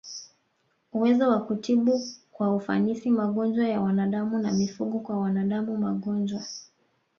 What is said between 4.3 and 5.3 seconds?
na mifugo Kwa